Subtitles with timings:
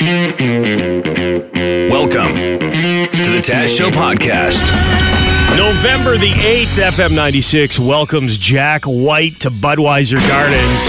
[0.00, 0.32] Welcome
[2.34, 4.64] to the Taz Show podcast.
[5.58, 10.80] November the 8th, FM 96 welcomes Jack White to Budweiser Gardens.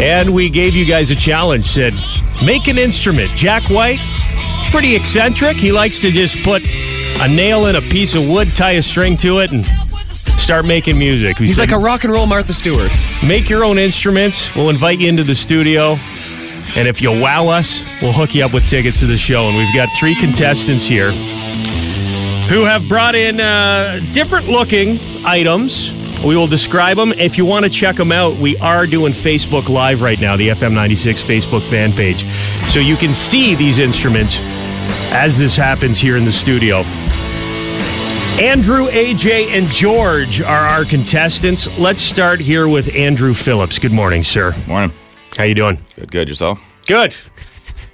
[0.00, 1.94] And we gave you guys a challenge, said,
[2.44, 3.28] make an instrument.
[3.36, 4.00] Jack White,
[4.72, 5.56] pretty eccentric.
[5.56, 6.64] He likes to just put
[7.20, 9.64] a nail in a piece of wood, tie a string to it, and
[10.48, 11.38] start making music.
[11.38, 12.90] We He's said, like a rock and roll Martha Stewart.
[13.22, 14.54] Make your own instruments.
[14.56, 15.98] We'll invite you into the studio.
[16.74, 19.42] And if you wow us, we'll hook you up with tickets to the show.
[19.48, 21.10] And we've got three contestants here
[22.48, 25.92] who have brought in uh, different looking items.
[26.24, 27.12] We will describe them.
[27.12, 30.48] If you want to check them out, we are doing Facebook Live right now, the
[30.48, 32.24] FM96 Facebook fan page.
[32.70, 34.38] So you can see these instruments
[35.12, 36.84] as this happens here in the studio.
[38.40, 41.76] Andrew, AJ, and George are our contestants.
[41.76, 43.80] Let's start here with Andrew Phillips.
[43.80, 44.54] Good morning, sir.
[44.68, 44.92] Morning.
[45.36, 45.84] How you doing?
[45.96, 46.28] Good, good.
[46.28, 46.62] Yourself?
[46.86, 47.16] Good.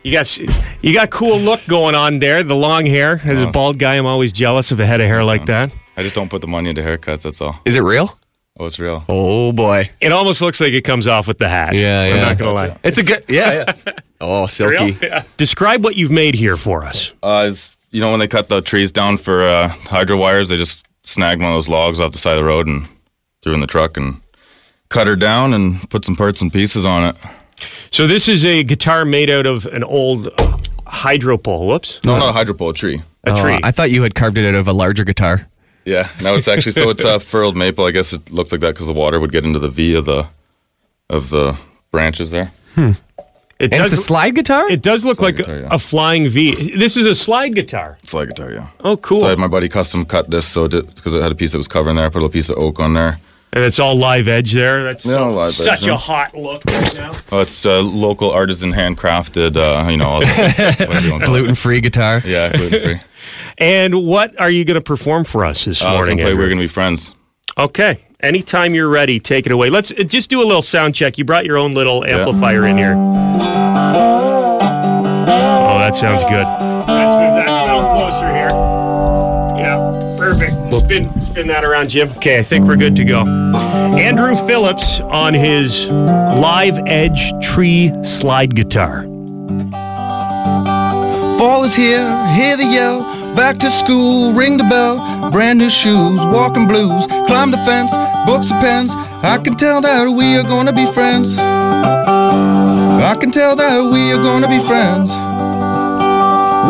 [0.03, 0.37] You got
[0.83, 2.43] you got cool look going on there.
[2.43, 3.23] The long hair.
[3.25, 3.53] As a Oh.
[3.53, 5.73] bald guy, I'm always jealous of a head of hair like that.
[5.97, 7.59] I just don't put the money into haircuts, that's all.
[7.65, 8.19] Is it real?
[8.61, 9.03] Oh, it's real.
[9.09, 9.91] Oh boy.
[10.03, 11.73] It almost looks like it comes off with the hat.
[11.73, 12.11] Yeah, yeah.
[12.13, 12.25] I'm yeah.
[12.27, 12.77] not gonna lie.
[12.85, 13.25] It's a good.
[13.29, 13.93] Yeah, yeah.
[14.21, 14.97] Oh, silky.
[15.37, 17.13] Describe what you've made here for us.
[17.23, 20.57] Uh, is, you know, when they cut the trees down for uh, hydro wires, they
[20.57, 22.87] just snagged one of those logs off the side of the road and
[23.43, 24.21] threw in the truck and
[24.89, 27.17] cut her down and put some parts and pieces on it.
[27.93, 30.29] So this is a guitar made out of an old
[30.87, 31.69] hydro pole.
[31.69, 33.01] Whoops, No, not a hydro pole, a tree.
[33.25, 33.59] a Oh, tree.
[33.63, 35.47] I thought you had carved it out of a larger guitar.
[35.85, 37.85] Yeah, no, it's actually so it's a furrowed maple.
[37.85, 40.05] I guess it looks like that because the water would get into the V of
[40.07, 40.27] the
[41.11, 41.57] of the
[41.93, 42.51] branches there.
[43.65, 43.93] It And does.
[43.93, 44.69] it's a slide guitar.
[44.71, 45.69] it does look like guitar, a, yeah.
[45.71, 46.77] a flying V.
[46.79, 47.99] This is a slide guitar.
[48.03, 48.69] Slide guitar, yeah.
[48.81, 49.21] Oh, cool.
[49.21, 51.59] So I had my buddy custom cut this so because it had a piece that
[51.59, 52.07] was covering there.
[52.07, 53.19] I put a little piece of oak on there.
[53.53, 54.83] and it's all live edge there.
[54.85, 55.97] That's Yeah, so- live edge, such a yeah.
[55.97, 57.13] hot look right now.
[57.33, 59.57] Oh, it's uh, local artisan handcrafted.
[59.57, 60.27] Uh, you know, all the,
[60.89, 61.39] whatever you want to call it.
[61.41, 62.23] Gluten free guitar.
[62.25, 63.01] Yeah, gluten free.
[63.59, 66.17] And what are you going to perform for us this Uh, morning?
[66.17, 66.45] gonna play Andrew?
[66.45, 67.13] We're gonna be friends.
[67.57, 68.05] Okay.
[68.25, 69.69] Anytime you're ready, take it away.
[69.69, 71.19] Let's uh, just do a little sound check.
[71.19, 72.95] You brought your own little amplifier in here.
[72.97, 74.59] Oh,
[75.79, 76.47] that sounds good.
[76.47, 76.89] Let's
[77.21, 78.49] move that a little closer here.
[79.61, 80.55] Yeah, perfect.
[80.75, 82.13] Spin, spin that around, Jim.
[82.13, 83.27] Okay, I think we're good to go.
[83.99, 89.03] Andrew Phillips on his Live Edge Tree slide guitar.
[91.37, 93.03] Fall is here, hear the yell.
[93.37, 95.31] Back to school, ring the bell.
[95.31, 97.07] Brand new shoes, walking blues.
[97.35, 97.91] Climb the fence,
[98.27, 98.93] books and pens.
[99.25, 101.35] I can tell that we are gonna be friends.
[101.37, 105.11] I can tell that we are gonna be friends.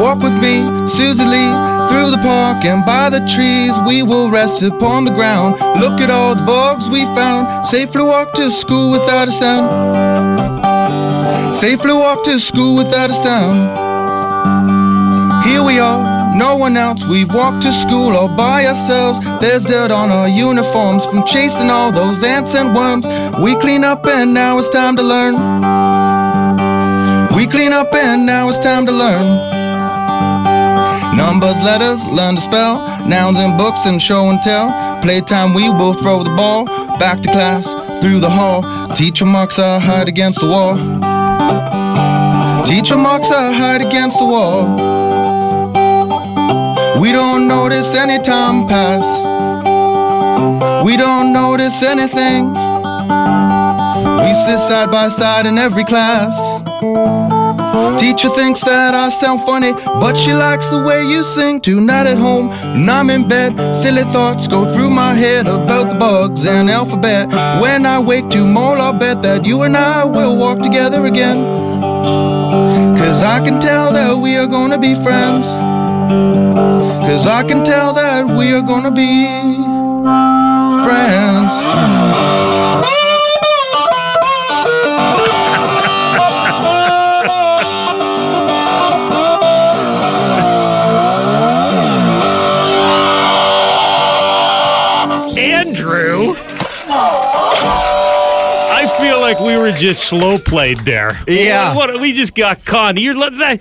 [0.00, 1.52] Walk with me, Susie Lee,
[1.88, 3.74] through the park and by the trees.
[3.86, 5.60] We will rest upon the ground.
[5.82, 7.66] Look at all the bugs we found.
[7.66, 9.68] Safely walk to school without a sound.
[11.54, 13.58] Safely walk to school without a sound.
[15.44, 16.00] Here we are,
[16.34, 17.04] no one else.
[17.04, 19.20] We've walked to school all by ourselves.
[19.40, 23.06] There's dirt on our uniforms from chasing all those ants and worms.
[23.38, 25.34] We clean up and now it's time to learn.
[27.36, 29.26] We clean up and now it's time to learn.
[31.16, 32.76] Numbers, letters, learn to spell.
[33.06, 34.68] Nouns and books and show and tell.
[35.02, 36.64] Playtime, we will throw the ball.
[36.98, 37.66] Back to class,
[38.02, 38.62] through the hall.
[38.94, 40.76] Teacher marks our height against the wall.
[42.64, 45.03] Teacher marks our height against the wall.
[47.00, 49.04] We don't notice any time pass.
[50.84, 52.52] We don't notice anything.
[54.22, 56.34] We sit side by side in every class.
[57.98, 61.60] Teacher thinks that I sound funny, but she likes the way you sing.
[61.60, 63.56] Tonight at home, and I'm in bed.
[63.76, 67.28] Silly thoughts go through my head about the bugs and alphabet.
[67.60, 71.42] When I wake tomorrow, I'll bet that you and I will walk together again.
[72.98, 75.46] Cause I can tell that we are gonna be friends.
[77.06, 79.26] Cause I can tell that we are gonna be
[80.84, 81.52] friends.
[95.38, 96.34] Andrew!
[98.76, 101.22] I feel like we were just slow played there.
[101.26, 101.74] Yeah.
[101.74, 102.98] What, we just got caught.
[102.98, 103.60] You're li- that.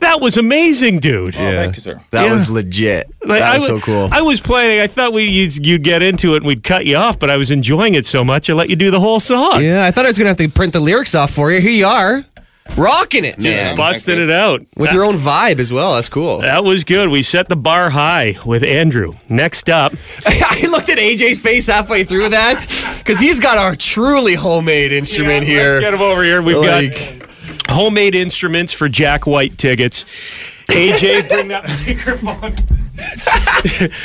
[0.00, 1.34] That was amazing, dude.
[1.36, 2.00] Oh, thank you, sir.
[2.12, 2.32] That Yeah.
[2.32, 3.08] was legit.
[3.24, 4.08] Like, that I was so cool.
[4.12, 4.80] I was playing.
[4.80, 7.36] I thought we you'd, you'd get into it and we'd cut you off, but I
[7.36, 9.62] was enjoying it so much I let you do the whole song.
[9.62, 11.60] yeah, I thought I was gonna have to print the lyrics off for you.
[11.60, 12.24] Here you are.
[12.76, 13.76] Rocking it, Just man.
[13.76, 14.60] busting it out.
[14.76, 15.94] With that, your own vibe as well.
[15.94, 16.42] That's cool.
[16.42, 17.08] that was good.
[17.08, 19.14] We set the bar high with Andrew.
[19.30, 19.94] Next up,
[20.26, 22.66] I looked at AJ's face halfway through that
[22.98, 25.80] because he's got our truly homemade instrument Yeah, here.
[25.80, 26.42] Get him over here.
[26.42, 27.27] We've Like- got
[27.68, 30.04] homemade instruments for Jack White tickets.
[30.68, 32.54] AJ, bring that microphone.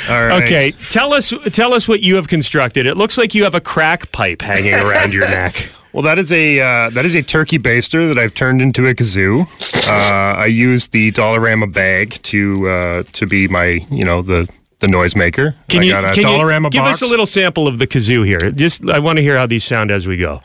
[0.08, 0.42] All right.
[0.42, 2.86] Okay, tell us tell us what you have constructed.
[2.86, 5.70] It looks like you have a crack pipe hanging around your neck.
[5.94, 8.94] Well, that is a uh, that is a turkey baster that I've turned into a
[8.94, 9.46] kazoo.
[9.88, 14.48] Uh, I use the Dollarama bag to uh, to be my you know the
[14.80, 15.54] the noisemaker.
[15.68, 16.96] Can I you, got a can you give box.
[16.96, 18.50] us a little sample of the kazoo here?
[18.50, 20.40] Just I want to hear how these sound as we go.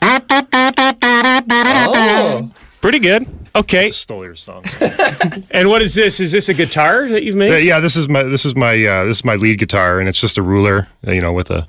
[2.80, 3.26] Pretty good.
[3.54, 3.90] Okay.
[3.90, 4.64] Stole your song.
[5.50, 6.20] And what is this?
[6.20, 7.64] Is this a guitar that you've Uh, made?
[7.64, 10.20] yeah, this is my this is my uh, this is my lead guitar, and it's
[10.20, 11.66] just a ruler, uh, you know, with a.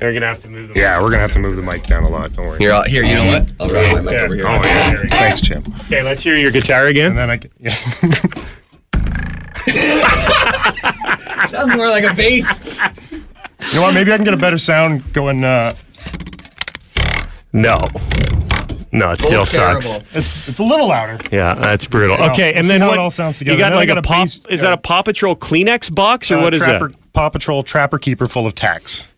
[0.00, 2.02] You're gonna have to move the Yeah, we're gonna have to move the mic down
[2.02, 2.32] a lot.
[2.34, 2.58] Don't worry.
[2.58, 3.04] Here, I'll, here.
[3.04, 3.52] You know what?
[3.60, 4.22] I'll run my mic Yeah.
[4.24, 4.46] over here.
[4.46, 5.02] Oh yeah.
[5.10, 5.62] Thanks, Jim.
[5.86, 7.10] Okay, let's hear your guitar again.
[7.16, 7.74] And then I can, yeah.
[11.48, 12.60] Sounds more like a bass.
[13.12, 13.18] you
[13.74, 13.94] know what?
[13.94, 15.44] Maybe I can get a better sound going.
[15.44, 15.72] Uh,
[17.52, 17.76] No.
[18.94, 19.86] No, it still sucks.
[19.88, 20.06] Terrible.
[20.14, 21.18] it's it's a little louder.
[21.32, 22.16] Yeah, that's brutal.
[22.16, 22.26] know.
[22.30, 22.94] Okay, and See then how what?
[22.94, 24.24] it all sounds You got Then I like got a a pop.
[24.26, 24.68] bass- Is yeah.
[24.68, 27.12] that a Paw Patrol Kleenex box or Uh, what is Trapper, that?
[27.12, 29.08] Paw Patrol Trapper Keeper full of tacks.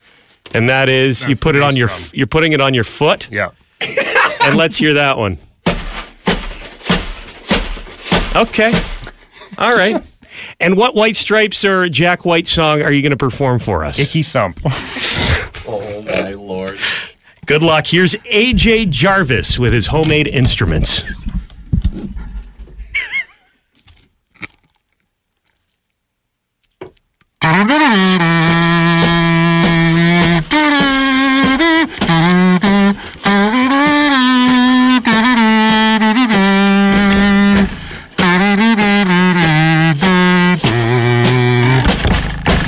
[0.55, 1.88] And that is you That's put the it on bass your.
[1.88, 2.00] drum.
[2.00, 3.50] f- You're putting it on your foot, Yeah.
[4.40, 5.38] and let's hear that one.
[8.34, 8.73] Okay.
[9.58, 10.02] All right.
[10.61, 13.99] And what White Stripes or Jack White song are you going to perform for us?
[13.99, 14.61] Icky thump.
[15.69, 16.78] Oh my lord.
[17.47, 17.87] Good luck.
[17.87, 21.05] Here's AJ Jarvis with his homemade instruments.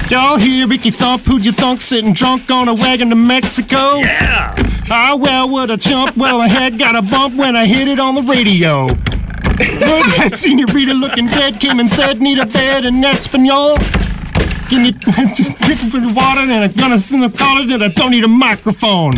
[0.08, 3.96] Y'all hear Ricky Thump, who'd you thunk sitting drunk on a wagon to Mexico?
[3.96, 4.67] Yeah.
[4.90, 6.16] Ah, well, what a chump.
[6.16, 8.86] Well, my head got a bump when I hit it on the radio.
[8.86, 8.96] Look,
[10.16, 13.76] that senorita looking dead came and said, need a bed in Espanol.
[14.70, 17.88] Give me just drinking for the water and I'm gonna send the college and I
[17.88, 19.12] don't need a microphone.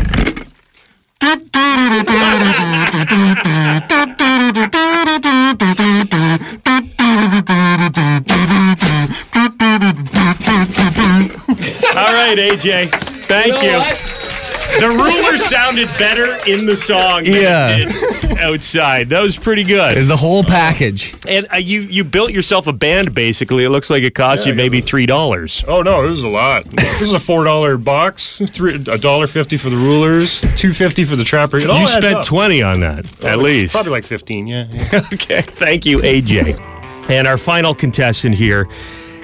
[11.97, 12.91] All right, AJ.
[13.27, 14.10] Thank you.
[14.81, 17.77] The ruler sounded better in the song than Yeah.
[17.77, 19.11] it did outside.
[19.11, 19.99] That was pretty good.
[19.99, 21.15] Is the whole package.
[21.29, 23.65] And uh, you you built yourself a band basically.
[23.65, 25.63] It looks like it cost you maybe three dollars.
[25.69, 26.65] Oh no, this is a lot.
[26.65, 31.05] This is a four dollar box, three a dollar fifty for the rulers, two fifty
[31.05, 31.59] for the trapper.
[31.59, 32.25] It You spent up.
[32.25, 33.73] twenty on that at least.
[33.75, 34.47] probably like fifteen.
[34.47, 34.67] Yeah.
[34.71, 35.01] yeah.
[35.13, 36.59] Okay, thank you, AJ.
[37.11, 38.69] And our final contestant here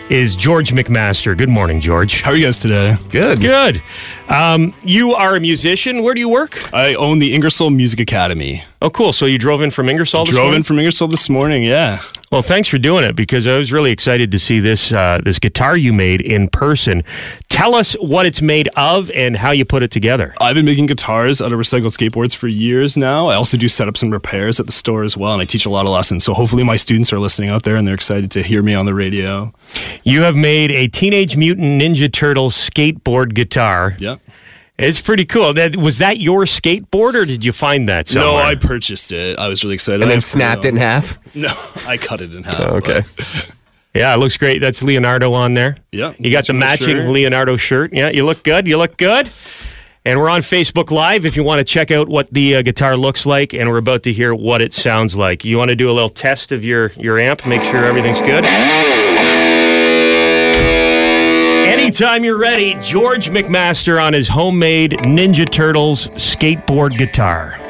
[0.08, 1.36] is George McMaster.
[1.36, 2.22] Good morning, George.
[2.22, 2.96] How are you guys today?
[3.10, 3.40] Good.
[3.40, 3.82] Good.
[4.28, 6.02] Um, you are a musician.
[6.02, 6.72] Where do you work?
[6.72, 8.62] I own the Ingersoll Music Academy.
[8.80, 9.12] Oh, cool.
[9.12, 10.24] So you drove in from Ingersoll.
[10.24, 10.58] this Drove morning?
[10.58, 11.64] in from Ingersoll this morning.
[11.64, 12.00] Yeah.
[12.32, 15.38] Well, thanks for doing it because I was really excited to see this uh, this
[15.38, 17.04] guitar you made in person.
[17.48, 20.34] Tell us what it's made of and how you put it together.
[20.40, 23.28] I've been making guitars out of recycled skateboards for years now.
[23.28, 25.70] I also do setups and repairs at the store as well, and I teach a
[25.70, 26.24] lot of lessons.
[26.24, 28.86] So hopefully my students are listening out there and they're excited to hear me on
[28.86, 29.54] the radio.
[30.02, 33.96] You have made a Teenage Mutant Ninja Turtle skateboard guitar.
[34.00, 34.20] Yep.
[34.78, 35.54] It's pretty cool.
[35.54, 38.30] That was that your skateboard or did you find that somewhere?
[38.30, 39.38] No, I purchased it.
[39.38, 40.02] I was really excited.
[40.02, 41.18] And I then have- snapped it in half.
[41.34, 41.48] No,
[41.86, 42.60] I cut it in half.
[42.60, 43.02] Okay.
[43.94, 44.58] Yeah, it looks great.
[44.58, 45.78] That's Leonardo on there.
[45.90, 47.10] Yeah, You got the matching matching shirt.
[47.10, 47.94] Leonardo shirt.
[47.94, 48.66] Yeah, you look good.
[48.68, 49.30] You look good.
[50.04, 52.98] And we're on Facebook Live if you want to check out what the uh, guitar
[52.98, 55.46] looks like, and we're about to hear what it sounds like.
[55.46, 58.44] You want to do a little test of your, your amp, make sure everything's good?
[61.98, 67.65] Anytime you're ready, George McMaster on his homemade Ninja Turtles skateboard guitar.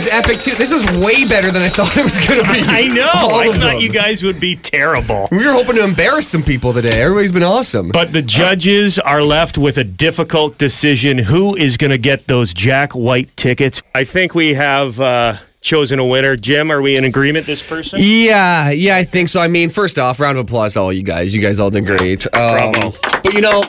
[0.00, 0.54] Sounds epic too.
[0.56, 2.60] This is way better than I thought it was going to be.
[2.66, 3.10] I know.
[3.14, 3.80] All I thought them.
[3.80, 5.28] you guys would be terrible.
[5.30, 7.00] We were hoping to embarrass some people today.
[7.02, 7.90] Everybody's been awesome.
[7.90, 11.18] But the judges are left with a difficult decision.
[11.18, 13.82] Who is going to get those Jack White tickets?
[13.94, 16.36] I think we have uh, chosen a winner.
[16.36, 17.46] Jim, are we in agreement?
[17.46, 18.00] This person?
[18.02, 19.40] Yeah, yeah, I think so.
[19.40, 21.34] I mean, first off, round of applause to all you guys.
[21.34, 22.26] You guys all did great.
[22.34, 22.98] Um, Bravo.
[23.22, 23.62] But you know,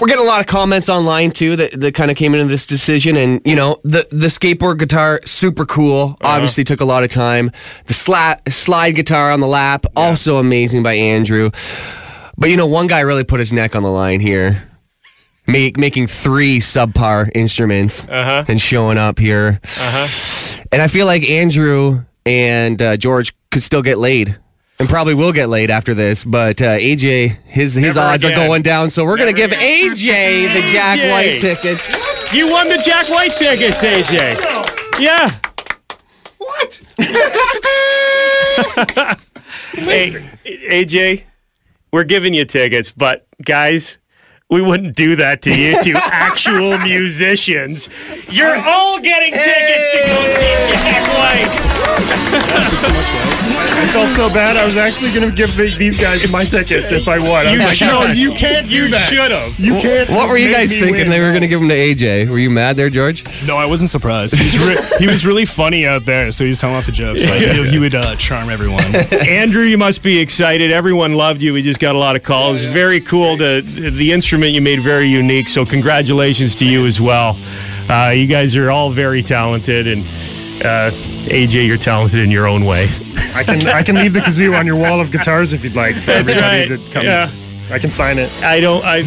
[0.00, 2.66] we're getting a lot of comments online too that, that kind of came into this
[2.66, 6.16] decision, and you know, the the skateboard guitar super cool.
[6.22, 7.50] Obviously, took a lot of time.
[7.86, 11.50] The sla- slide guitar on the lap also amazing by Andrew.
[12.36, 14.62] But you know, one guy really put his neck on the line here.
[15.48, 18.44] Make, making three subpar instruments Uh-huh.
[18.48, 19.58] and showing up here.
[20.70, 24.36] And I feel like Andrew and uh, George could still get laid.
[24.80, 28.38] And probably will get laid after this, but uh, AJ, his his Never odds again.
[28.38, 28.90] are going down.
[28.90, 31.10] So we're gonna Never give AJ the Jack AJ.
[31.10, 32.32] White tickets.
[32.32, 35.00] You won the Jack White tickets, AJ.
[35.00, 35.36] Yeah.
[36.38, 36.80] What?
[39.74, 40.10] Hey,
[40.44, 41.24] AJ,
[41.92, 43.98] we're giving you tickets, but guys,
[44.50, 47.88] we wouldn't do that to you, to actual musicians.
[48.30, 51.68] You're all getting tickets to go see Jack White.
[52.50, 54.56] I felt so bad.
[54.56, 57.46] I was actually going to give the, these guys my tickets if I won.
[57.46, 59.08] I was You like, no, you can't do You that.
[59.08, 59.58] should have.
[59.60, 60.08] You can't.
[60.10, 61.10] What were you guys thinking win.
[61.10, 62.28] they were gonna give them to AJ?
[62.30, 63.24] Were you mad there, George?
[63.46, 64.34] No, I wasn't surprised.
[64.34, 67.22] He was, re- he was really funny out there, so he's telling lots of jokes.
[67.24, 68.84] So I knew he would uh, charm everyone.
[69.28, 70.70] Andrew, you must be excited.
[70.70, 71.52] Everyone loved you.
[71.52, 72.62] We just got a lot of calls.
[72.64, 73.36] Very cool.
[73.38, 75.48] To, the instrument you made very unique.
[75.48, 77.36] So congratulations to you as well.
[77.88, 80.02] Uh, you guys are all very talented, and
[80.62, 80.90] uh,
[81.28, 82.88] AJ, you're talented in your own way.
[83.34, 85.94] I can I can leave the kazoo on your wall of guitars if you'd like
[85.96, 86.78] for That's everybody right.
[86.78, 87.04] that comes.
[87.04, 87.74] Yeah.
[87.74, 88.30] I can sign it.
[88.42, 88.84] I don't.
[88.84, 89.04] I.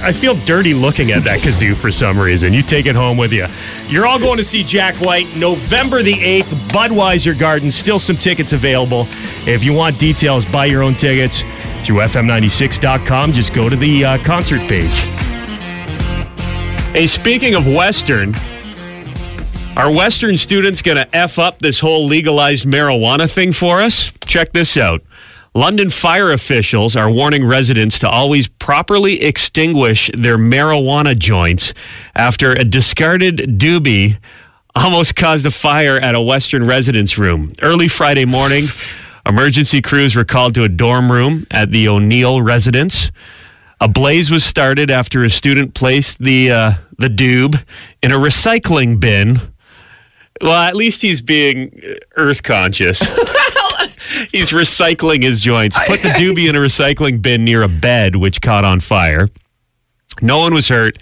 [0.00, 2.54] I feel dirty looking at that kazoo for some reason.
[2.54, 3.46] You take it home with you.
[3.88, 7.72] You're all going to see Jack White November the 8th, Budweiser Garden.
[7.72, 9.08] Still some tickets available.
[9.44, 11.42] If you want details, buy your own tickets
[11.84, 13.32] through FM96.com.
[13.32, 14.90] Just go to the uh, concert page.
[16.92, 18.34] Hey, speaking of Western,
[19.76, 24.10] are Western students going to F up this whole legalized marijuana thing for us?
[24.24, 25.02] Check this out.
[25.54, 31.74] London fire officials are warning residents to always properly extinguish their marijuana joints
[32.14, 34.18] after a discarded doobie
[34.74, 37.52] almost caused a fire at a Western residence room.
[37.62, 38.64] Early Friday morning,
[39.28, 43.10] emergency crews were called to a dorm room at the O'Neill residence.
[43.80, 47.62] A blaze was started after a student placed the uh, the doob
[48.02, 49.36] in a recycling bin.
[50.40, 51.80] Well, at least he's being
[52.16, 53.00] earth conscious.
[54.32, 55.78] he's recycling his joints.
[55.86, 59.28] Put the doobie in a recycling bin near a bed, which caught on fire.
[60.20, 60.98] No one was hurt.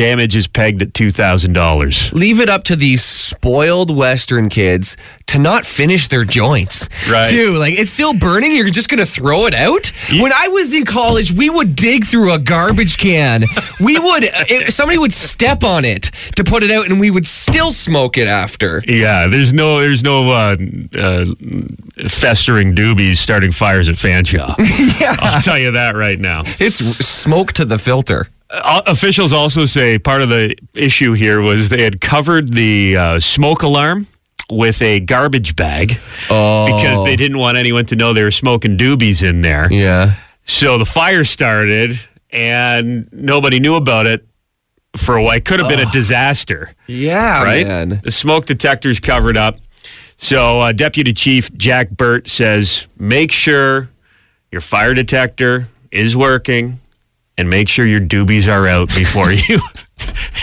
[0.00, 2.10] Damage is pegged at two thousand dollars.
[2.14, 6.88] Leave it up to these spoiled Western kids to not finish their joints.
[7.10, 7.28] Right.
[7.28, 7.52] Too.
[7.56, 8.56] Like it's still burning.
[8.56, 9.92] You're just gonna throw it out.
[10.18, 13.44] When I was in college, we would dig through a garbage can.
[13.80, 14.24] we would.
[14.24, 18.16] It, somebody would step on it to put it out, and we would still smoke
[18.16, 18.82] it after.
[18.88, 20.56] Yeah, there's no there's no uh,
[20.98, 21.26] uh,
[22.08, 24.56] festering doobies starting fires at Fanshawe.
[24.98, 25.14] yeah.
[25.20, 26.44] I'll tell you that right now.
[26.58, 28.28] It's smoke to the filter.
[28.50, 33.20] Uh, officials also say part of the issue here was they had covered the uh,
[33.20, 34.06] smoke alarm
[34.50, 39.22] with a garbage bag because they didn't want anyone to know they were smoking doobies
[39.28, 39.72] in there.
[39.72, 40.14] Yeah.
[40.44, 44.26] So the fire started and nobody knew about it
[44.96, 45.36] for a while.
[45.36, 47.64] It could have been a disaster Yeah, right?
[47.64, 48.00] man.
[48.02, 49.60] The smoke detector's covered up.
[50.18, 53.88] So uh, Deputy Chief Jack Burt says make sure
[54.50, 56.80] your fire detector is working
[57.40, 59.60] and make sure your doobies are out before you.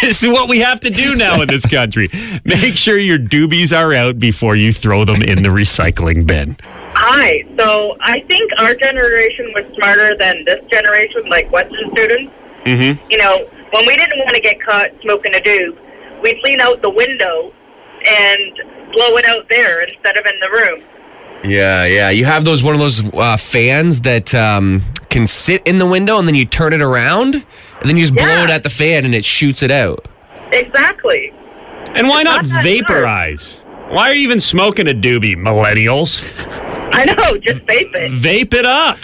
[0.02, 2.10] this is what we have to do now in this country.
[2.44, 6.58] Make sure your doobies are out before you throw them in the recycling bin.
[6.96, 7.46] Hi.
[7.58, 12.34] So I think our generation was smarter than this generation, like Western students.
[12.66, 13.12] Mm-hmm.
[13.12, 15.78] You know, when we didn't want to get caught smoking a doob,
[16.24, 17.54] we'd lean out the window
[18.08, 18.56] and
[18.92, 20.84] blow it out there instead of in the room.
[21.44, 22.10] Yeah, yeah.
[22.10, 26.18] You have those one of those uh, fans that um, can sit in the window,
[26.20, 29.06] and then you turn it around, and then you just blow it at the fan,
[29.06, 30.06] and it shoots it out.
[30.52, 31.34] Exactly.
[31.92, 33.62] And why not It's not that vaporize?
[33.90, 36.22] Why are you even smoking a doobie, millennials?
[36.94, 37.38] I know.
[37.38, 38.98] Just vape it, Vape it up.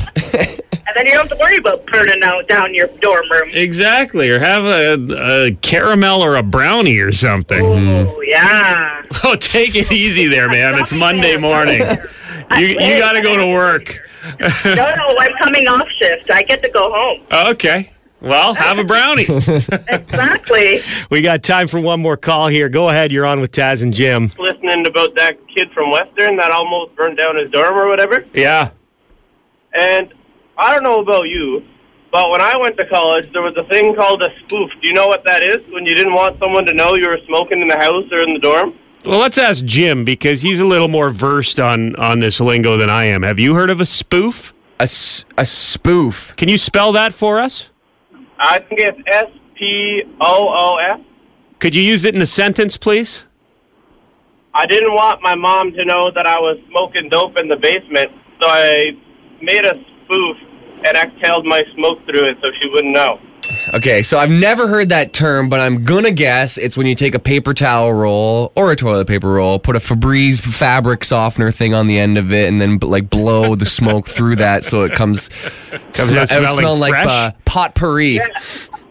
[0.85, 3.49] and then you don't have to worry about burning out down your dorm room.
[3.53, 7.63] Exactly, or have a, a caramel or a brownie or something.
[7.63, 9.01] Oh yeah.
[9.25, 10.77] Oh, take it easy there, man.
[10.79, 11.79] It's Monday morning.
[12.57, 13.99] You you got to go to work.
[14.65, 15.15] No, no.
[15.19, 16.31] I'm coming off shift.
[16.31, 17.49] I get to go home.
[17.51, 17.91] Okay.
[18.21, 19.25] Well, have a brownie.
[19.89, 20.79] Exactly.
[21.09, 22.69] we got time for one more call here.
[22.69, 23.11] Go ahead.
[23.11, 24.31] You're on with Taz and Jim.
[24.39, 28.25] listening about that kid from Western that almost burned down his dorm or whatever.
[28.33, 28.69] Yeah.
[29.73, 30.13] And
[30.57, 31.63] I don't know about you,
[32.11, 34.71] but when I went to college, there was a thing called a spoof.
[34.81, 35.57] Do you know what that is?
[35.73, 38.33] When you didn't want someone to know you were smoking in the house or in
[38.33, 38.75] the dorm?
[39.05, 42.89] Well, let's ask Jim because he's a little more versed on on this lingo than
[42.89, 43.23] I am.
[43.23, 44.53] Have you heard of a spoof?
[44.79, 46.33] A, a spoof.
[46.37, 47.67] Can you spell that for us?
[48.39, 51.01] I think it's S P O O F.
[51.59, 53.23] Could you use it in a sentence, please?
[54.53, 58.11] I didn't want my mom to know that I was smoking dope in the basement,
[58.39, 58.91] so I
[59.41, 59.73] made a
[60.05, 60.37] spoof
[60.85, 63.19] and exhaled my smoke through it so she wouldn't know.
[63.73, 67.15] Okay, so I've never heard that term, but I'm gonna guess it's when you take
[67.15, 71.73] a paper towel roll or a toilet paper roll, put a Febreze fabric softener thing
[71.73, 74.93] on the end of it, and then like blow the smoke through that so it
[74.93, 75.23] comes,
[75.91, 77.05] sm- out it smelling smell like fresh?
[77.07, 78.19] uh, potpourri.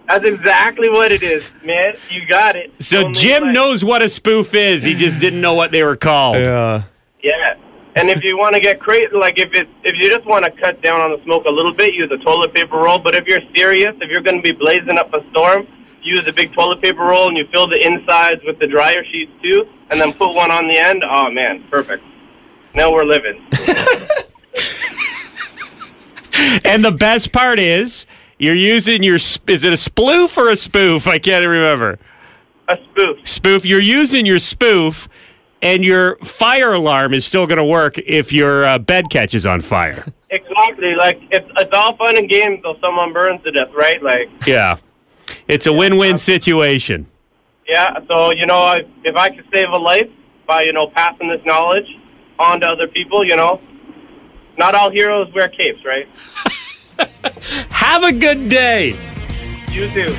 [0.09, 1.95] That's exactly what it is, man.
[2.11, 2.73] You got it.
[2.81, 4.83] So Only Jim like- knows what a spoof is.
[4.83, 6.37] He just didn't know what they were called.
[6.37, 6.83] Yeah.
[7.23, 7.55] Yeah.
[7.95, 10.51] And if you want to get crazy, like if it, if you just want to
[10.51, 12.99] cut down on the smoke a little bit, use a toilet paper roll.
[12.99, 15.67] But if you're serious, if you're going to be blazing up a storm,
[16.03, 19.33] use a big toilet paper roll and you fill the insides with the dryer sheets
[19.43, 21.05] too, and then put one on the end.
[21.05, 22.03] Oh man, perfect.
[22.75, 23.47] Now we're living.
[26.65, 28.07] And the best part is
[28.39, 31.07] you're using your sp- is it a sploof or a spoof?
[31.07, 31.99] I can't remember.
[32.69, 33.27] A spoof.
[33.27, 33.65] Spoof.
[33.65, 35.09] You're using your spoof,
[35.63, 39.61] and your fire alarm is still going to work if your uh, bed catches on
[39.61, 40.05] fire.
[40.31, 40.95] Exactly.
[40.95, 44.03] Like it's it's all fun and games until someone burns to death, right?
[44.03, 44.77] Like Yeah,
[45.47, 47.07] it's a win-win situation.
[47.69, 47.99] yeah.
[48.09, 50.09] So you know, if, if I could save a life
[50.47, 51.87] by you know passing this knowledge
[52.39, 53.61] on to other people, you know,
[54.59, 56.09] not all heroes wear capes, right?
[57.71, 58.97] Have a good day.
[59.71, 60.15] You too.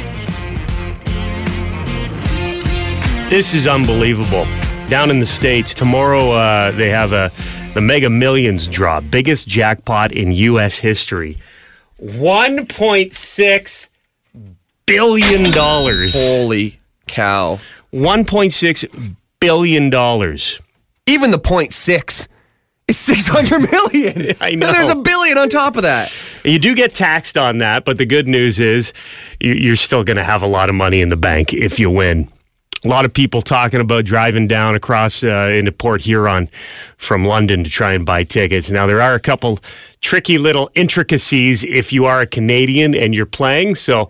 [3.30, 4.46] This is unbelievable.
[4.94, 7.32] Down in the states tomorrow, uh, they have a
[7.74, 10.78] the Mega Millions draw, biggest jackpot in U.S.
[10.78, 11.36] history,
[11.98, 13.90] one point six
[14.86, 16.14] billion dollars.
[16.14, 17.58] Holy cow.
[17.90, 18.86] One point six
[19.40, 20.62] billion dollars.
[21.08, 22.28] Even the point six
[22.88, 24.36] is 600 million.
[24.40, 26.14] I And there's a billion on top of that.
[26.46, 28.94] You do get taxed on that, but the good news is
[29.40, 32.30] you're still going to have a lot of money in the bank if you win.
[32.86, 36.50] A lot of people talking about driving down across uh, into Port Huron
[36.98, 38.70] from London to try and buy tickets.
[38.70, 39.60] Now, there are a couple
[40.02, 43.76] tricky little intricacies if you are a Canadian and you're playing.
[43.76, 44.10] So,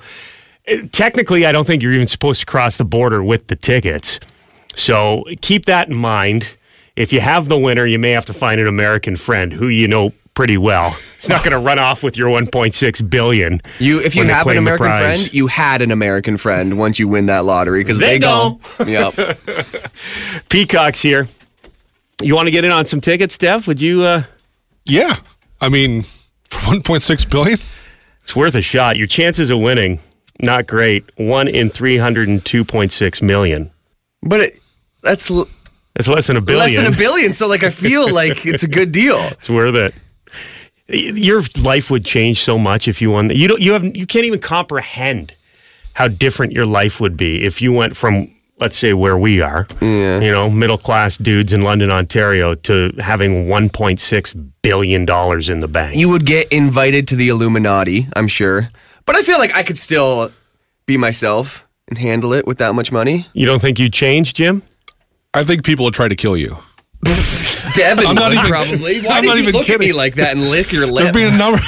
[0.68, 4.20] uh, technically, I don't think you're even supposed to cross the border with the tickets.
[4.76, 6.58] So, keep that in mind.
[6.96, 9.88] If you have the winner, you may have to find an American friend who you
[9.88, 10.96] know pretty well.
[11.18, 13.62] It's not going to run off with your 1.6 billion.
[13.80, 17.28] You, if you have an American friend, you had an American friend once you win
[17.28, 18.60] that lottery because They they, go.
[18.86, 19.16] Yep.
[20.50, 21.28] Peacock's here.
[22.22, 23.68] You want to get in on some tickets, Steph?
[23.68, 24.04] Would you?
[24.04, 24.24] Uh,
[24.86, 25.16] Yeah.
[25.62, 26.02] I mean,
[26.50, 27.60] for 1.6 billion?
[28.22, 28.98] it's worth a shot.
[28.98, 30.00] Your chances of winning,
[30.42, 31.06] not great.
[31.18, 33.72] One in 302.6 million.
[34.22, 34.60] But it,
[35.02, 35.48] that's l-
[35.96, 36.60] It's less than a billion.
[36.60, 37.34] less than a billion.
[37.34, 39.18] So like I feel like it's a good deal.
[39.20, 39.94] It's worth it.
[40.88, 43.30] Your life would change so much if you won.
[43.30, 43.62] You don't.
[43.62, 43.96] You have.
[43.96, 45.34] You can't even comprehend
[45.94, 49.68] how different your life would be if you went from, let's say, where we are,
[49.80, 55.68] you know, middle class dudes in London, Ontario, to having 1.6 billion dollars in the
[55.68, 55.96] bank.
[55.96, 58.70] You would get invited to the Illuminati, I'm sure.
[59.06, 60.32] But I feel like I could still
[60.86, 63.28] be myself and handle it with that much money.
[63.34, 64.64] You don't think you'd change, Jim?
[65.34, 66.58] I think people would try to kill you.
[67.76, 69.02] Devin I'm not would even- probably.
[69.02, 69.98] Why I'm did not you even look at me kidding.
[69.98, 71.00] like that and lick your lips?
[71.12, 71.60] There've been a number.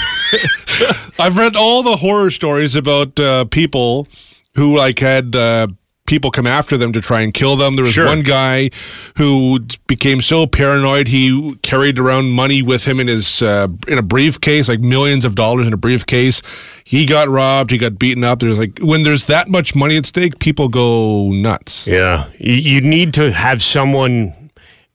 [1.19, 4.08] I've read all the horror stories about uh, people
[4.56, 5.67] who like had uh,
[6.08, 7.76] people come after them to try and kill them.
[7.76, 8.06] There was Sure.
[8.06, 8.69] one guy
[9.17, 14.02] who became so paranoid he carried around money with him in his uh, in a
[14.04, 16.41] briefcase, like millions of dollars in a briefcase.
[16.84, 17.71] He got robbed.
[17.71, 18.39] He got beaten up.
[18.39, 21.88] There's like when there's that much money at stake, people go nuts.
[21.88, 22.30] Yeah.
[22.38, 24.34] You, you need to have someone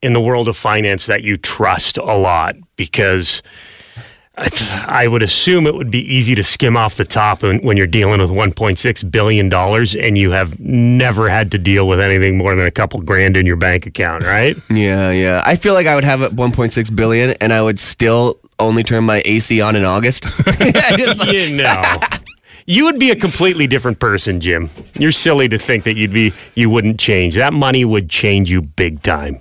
[0.03, 3.43] in the world of finance that you trust a lot because
[4.39, 7.77] I- I would assume it would be easy to skim off the top when, when
[7.77, 12.55] you're dealing with $1.6 billion and you have never had to deal with anything more
[12.55, 14.57] than a couple grand in your bank account, right?
[14.71, 15.43] Yeah, yeah.
[15.45, 19.05] I feel like I would have it 1.6 billion, and I would still only turn
[19.05, 20.25] my AC on in August.
[20.61, 21.97] Like- you know.
[22.67, 24.71] You would be a completely different person, Jim.
[24.99, 27.35] You're silly to think that you'd be you wouldn't change.
[27.35, 29.41] That money would change you big time.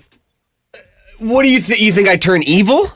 [1.19, 1.79] What do you think?
[1.81, 2.87] You think I turn evil?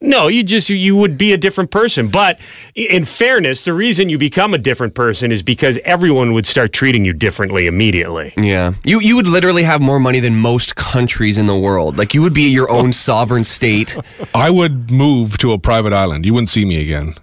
[0.00, 2.08] No, you just you would be a different person.
[2.08, 2.38] But
[2.74, 7.06] in fairness, the reason you become a different person is because everyone would start treating
[7.06, 8.34] you differently immediately.
[8.36, 8.74] Yeah.
[8.84, 11.96] You you would literally have more money than most countries in the world.
[11.96, 13.96] Like you would be your own sovereign state.
[14.34, 16.26] I would move to a private island.
[16.26, 17.14] You wouldn't see me again.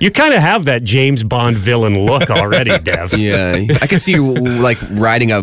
[0.00, 3.12] You kind of have that James Bond villain look already, Dev.
[3.18, 3.64] Yeah.
[3.80, 5.42] I can see you like riding a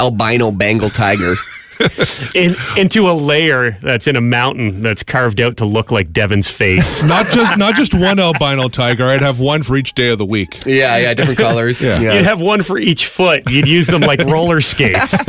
[0.00, 1.34] albino Bengal tiger.
[2.34, 6.48] In, into a layer that's in a mountain that's carved out to look like Devin's
[6.48, 7.02] face.
[7.02, 9.06] Not just not just one albino tiger.
[9.06, 10.62] I'd have one for each day of the week.
[10.66, 11.84] Yeah, yeah, different colors.
[11.84, 12.00] Yeah.
[12.00, 13.48] You'd have one for each foot.
[13.48, 15.14] You'd use them like roller skates.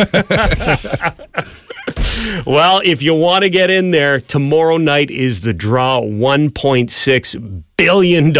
[2.45, 8.37] well, if you want to get in there, tomorrow night is the draw $1.6 billion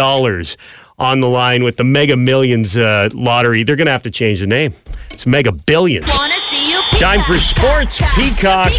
[0.98, 3.62] on the line with the Mega Millions uh, lottery.
[3.62, 4.74] They're going to have to change the name.
[5.10, 6.06] It's Mega Billions.
[6.06, 8.72] Wanna see you Time for sports, Peacock.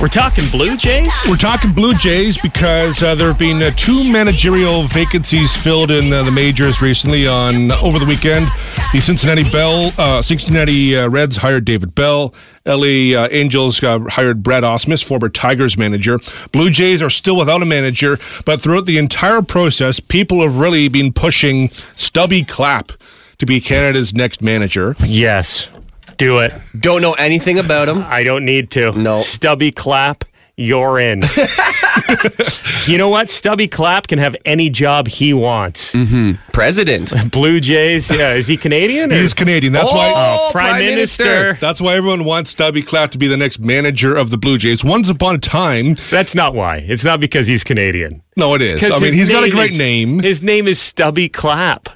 [0.00, 1.14] We're talking Blue Jays?
[1.28, 6.12] We're talking Blue Jays because uh, there have been uh, two managerial vacancies filled in
[6.12, 7.28] uh, the majors recently.
[7.28, 8.48] On over the weekend,
[8.92, 12.34] the Cincinnati Bell, uh, Cincinnati uh, Reds hired David Bell.
[12.66, 16.18] LA uh, Angels uh, hired Brad Ausmus, former Tigers manager.
[16.50, 20.88] Blue Jays are still without a manager, but throughout the entire process, people have really
[20.88, 22.90] been pushing Stubby Clapp
[23.38, 24.96] to be Canada's next manager.
[24.98, 25.70] Yes.
[26.16, 26.52] Do it.
[26.78, 27.98] Don't know anything about him.
[28.08, 28.92] I don't need to.
[28.92, 29.20] No.
[29.20, 30.24] Stubby Clapp,
[30.56, 31.22] you're in.
[32.86, 33.28] you know what?
[33.28, 35.92] Stubby Clapp can have any job he wants.
[35.92, 36.32] Mm-hmm.
[36.52, 37.12] President.
[37.30, 38.34] Blue Jays, yeah.
[38.34, 39.12] Is he Canadian?
[39.12, 39.72] or- He's Canadian.
[39.72, 40.12] That's why.
[40.14, 41.24] Oh, oh Prime, Prime Minister.
[41.24, 41.60] Minister.
[41.60, 44.82] That's why everyone wants Stubby Clapp to be the next manager of the Blue Jays.
[44.84, 46.78] Once upon a time, That's not why.
[46.78, 48.22] It's not because he's Canadian.
[48.36, 48.80] no, it is.
[48.80, 50.20] 'Cause I mean, he's got a great is- name.
[50.20, 51.88] His name is Stubby Clapp.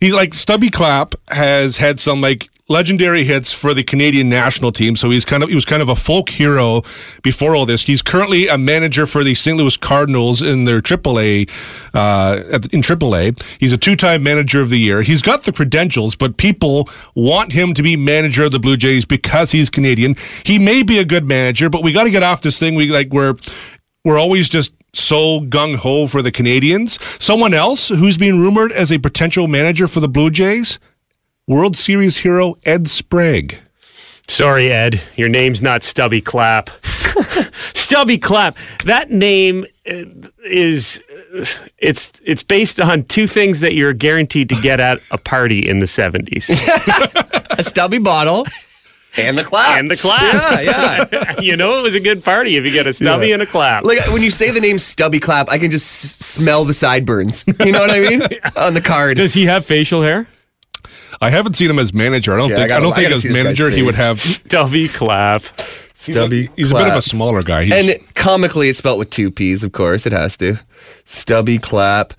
[0.00, 4.96] He's like Stubby Clapp has had some like legendary hits for the Canadian national team.
[4.96, 6.82] So he's kind of he was kind of a folk hero
[7.22, 7.82] before all this.
[7.82, 9.56] He's currently a manager for the St.
[9.56, 11.50] Louis Cardinals in their AAA
[11.94, 13.42] uh, in AAA.
[13.58, 15.02] He's a two-time manager of the year.
[15.02, 19.04] He's got the credentials, but people want him to be manager of the Blue Jays
[19.04, 20.16] because he's Canadian.
[20.44, 22.74] He may be a good manager, but we got to get off this thing.
[22.74, 23.34] We like we're
[24.04, 26.98] we're always just so gung ho for the Canadians.
[27.18, 30.78] Someone else who's being rumored as a potential manager for the Blue Jays,
[31.48, 33.58] World Series hero Ed Sprague.
[34.28, 35.00] Sorry, Ed.
[35.16, 36.70] Your name's not Stubby Clapp.
[37.74, 38.56] Stubby Clapp.
[38.84, 40.04] That name uh,
[40.44, 41.02] is
[41.34, 41.44] uh,
[41.78, 45.80] it's it's based on two things that you're guaranteed to get at a party in
[45.80, 46.48] the 70s.
[47.58, 48.46] A stubby bottle
[49.16, 49.78] and the clap.
[49.78, 50.64] And the clap.
[50.64, 51.34] Yeah, yeah.
[51.40, 53.84] you know it was a good party if you get a stubby and a clap.
[53.84, 57.44] Like when you say the name Stubby Clapp, I can just s- smell the sideburns.
[57.46, 58.22] You know what I mean?
[58.56, 59.18] On the card.
[59.18, 60.26] Does he have facial hair?
[61.22, 62.34] I haven't seen him as manager.
[62.34, 63.70] I don't Yeah, think I I, gotta- don't I think as see this guy's manager
[63.70, 64.20] he would have.
[64.20, 65.42] Stubby Clapp.
[65.94, 66.50] Stubby.
[66.56, 67.64] He's a bit of a smaller guy.
[67.64, 70.04] He's, And comically, it's spelled with two P's, of course.
[70.04, 70.58] It has to.
[71.04, 72.14] Stubby Clapp.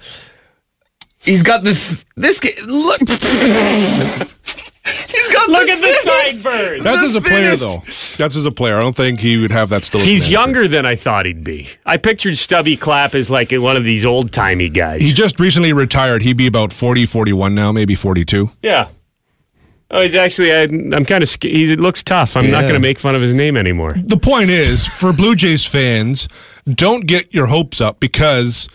[1.22, 2.04] He's got this.
[2.16, 2.42] This.
[2.68, 3.02] Look.
[4.86, 6.84] He's got Look the at the thinnest- sideburns.
[6.84, 7.78] that's the as a player though.
[8.18, 8.78] That's as a player.
[8.78, 10.02] I don't think he would have that still.
[10.02, 11.70] He's younger than I thought he'd be.
[11.86, 15.02] I pictured Stubby Clapp as like one of these old timey guys.
[15.02, 16.22] He just recently retired.
[16.22, 18.52] He'd be about 40, 41 now, maybe 42.
[18.62, 18.90] Yeah.
[19.90, 20.52] Oh, he's actually.
[20.52, 21.30] I, I'm kind of.
[21.42, 22.36] He looks tough.
[22.36, 23.94] I'm not going to make fun of his name anymore.
[23.96, 26.28] The point is, for Blue Jays fans,
[26.68, 28.68] don't get your hopes up because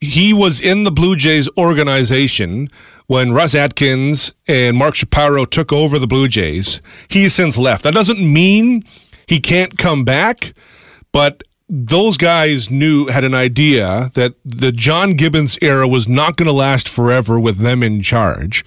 [0.00, 2.68] he was in the Blue Jays organization
[3.10, 6.80] when Ross Atkins and Mark Shapiro took over the Blue Jays.
[7.08, 7.82] He's since left.
[7.82, 8.84] That doesn't mean
[9.26, 10.54] he can't come back,
[11.10, 16.46] but those guys knew had an idea that the John Gibbons era was not going
[16.46, 18.64] to last forever with them in charge.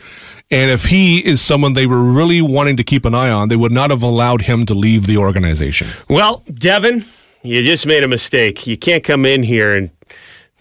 [0.52, 3.56] And if he is someone they were really wanting to keep an eye on, they
[3.56, 5.88] would not have allowed him to leave the organization.
[6.10, 7.06] Well, Devin,
[7.44, 8.68] you just made a mistake.
[8.68, 9.90] You can't come in here and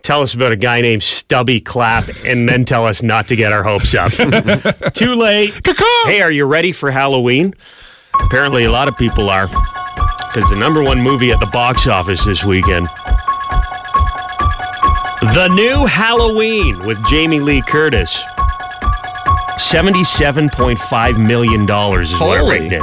[0.02, 3.52] tell us about a guy named Stubby Clapp and then tell us not to get
[3.52, 4.12] our hopes up.
[4.94, 5.54] Too late.
[6.04, 7.54] Hey, are you ready for Halloween?
[8.14, 9.46] Apparently, a lot of people are.
[9.46, 12.86] Because the number one movie at the box office this weekend.
[15.20, 18.20] The new Halloween with Jamie Lee Curtis.
[19.58, 22.60] $77.5 million is what it Holy.
[22.60, 22.82] raked in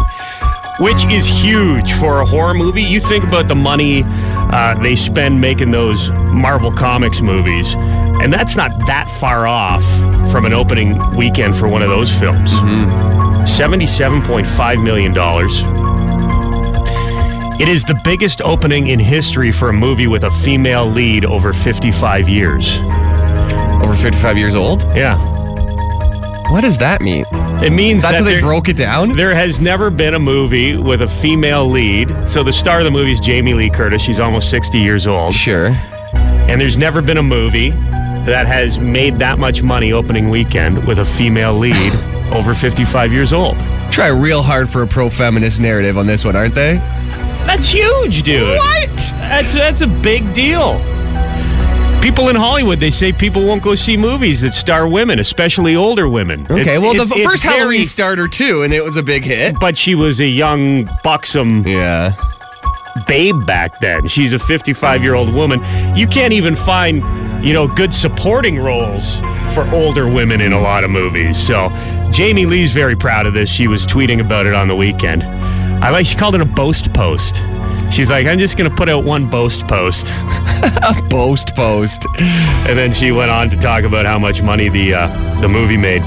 [0.80, 2.82] which is huge for a horror movie.
[2.82, 4.04] You think about the money
[4.52, 9.84] uh, they spend making those Marvel Comics movies, and that's not that far off
[10.32, 12.52] from an opening weekend for one of those films.
[12.52, 15.14] $77.5 million.
[17.62, 21.54] It is the biggest opening in history for a movie with a female lead over
[21.54, 22.78] 55 years.
[23.84, 24.84] Over 55 years old?
[24.96, 25.18] Yeah.
[26.52, 27.26] What does that mean?
[27.62, 29.15] It means That's that how they there- broke it down?
[29.17, 32.10] There has never been a movie with a female lead.
[32.30, 34.02] So the star of the movie is Jamie Lee Curtis.
[34.02, 35.34] She's almost 60 years old.
[35.36, 35.67] Sure.
[36.13, 37.72] And there's never been a movie
[38.26, 41.93] that has made that much money opening weekend with a female lead
[42.32, 43.58] over 55 years old.
[43.91, 46.76] Try real hard for a pro feminist narrative on this one, aren't they?
[47.45, 48.58] That's huge, dude.
[48.58, 48.89] What?
[49.17, 50.78] That's that's a big deal.
[52.02, 56.08] People in Hollywood, they say people won't go see movies that star women, especially older
[56.08, 56.48] women.
[56.50, 59.04] Okay, It's- well, it's- the it's first very- Halloween starter too, and it was a
[59.04, 59.56] big hit.
[59.60, 62.14] but she was a young, buxom Yeah.
[63.08, 64.08] babe back then.
[64.08, 65.62] She's a 55 year old woman.
[65.96, 67.04] You can't even find,
[67.46, 69.18] you know, good supporting roles
[69.54, 71.38] for older women in a lot of movies.
[71.38, 71.72] So
[72.12, 73.50] Jamie Lee's very proud of this.
[73.50, 75.24] She was tweeting about it on the weekend.
[75.84, 77.42] I like, she called it a boast post.
[77.91, 80.08] She's like, I'm just going to put out one boast post.
[80.63, 82.06] a Boast post.
[82.19, 85.78] And then she went on to talk about how much money the uh, the movie
[85.78, 86.04] made.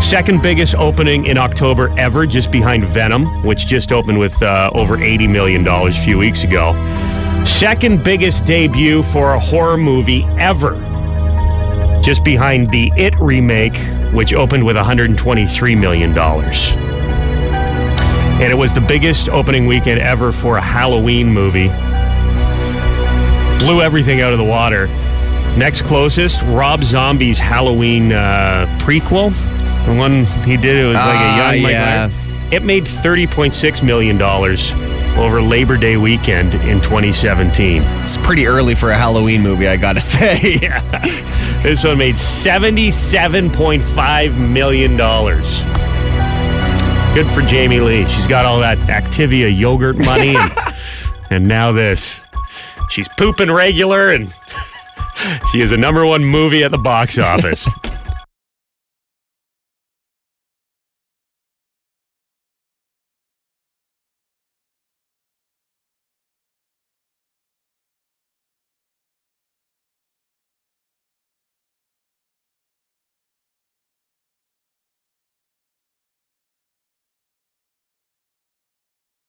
[0.00, 4.96] Second biggest opening in October ever, just behind Venom, which just opened with uh, over
[4.96, 6.72] $80 million a few weeks ago.
[7.44, 10.74] Second biggest debut for a horror movie ever,
[12.02, 13.76] just behind the It remake,
[14.12, 16.85] which opened with $123 million.
[18.38, 21.68] And it was the biggest opening weekend ever for a Halloween movie
[23.58, 24.88] blew everything out of the water.
[25.56, 29.32] Next closest, Rob Zombie's Halloween uh, prequel.
[29.86, 32.10] The one he did, it was like Ah, a young Mike yeah.
[32.52, 34.20] It made $30.6 million
[35.18, 37.82] over Labor Day weekend in 2017.
[38.02, 40.58] It's pretty early for a Halloween movie, I gotta say.
[40.60, 40.82] Yeah.
[41.62, 44.96] This one made $77.5 million.
[47.16, 48.04] Good for Jamie Lee.
[48.10, 50.52] She's got all that Activia yogurt money and,
[51.30, 52.20] and now this.
[52.90, 54.34] She's pooping regular and
[55.50, 57.66] she is a number one movie at the box office.